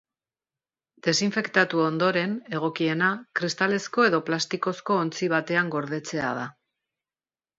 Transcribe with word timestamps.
Desinfektatu 1.07 1.81
ondoren, 1.89 2.31
egokiena, 2.59 3.09
kristalezko 3.39 4.07
edo 4.09 4.19
plastikozko 4.31 4.97
ontzi 5.03 5.29
batean 5.37 5.69
gordetzea 5.77 6.33
da. 6.39 6.49